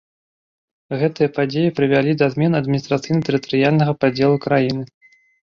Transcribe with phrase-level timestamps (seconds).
[1.01, 4.83] Гэтыя падзеі прывялі да змен адміністрацыйна-тэрытарыяльнага падзелу краіны.